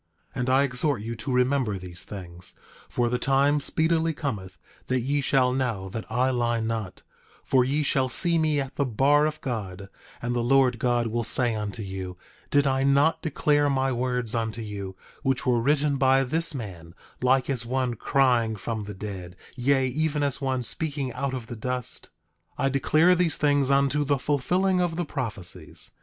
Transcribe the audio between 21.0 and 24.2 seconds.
out of the dust? 10:28 I declare these things unto the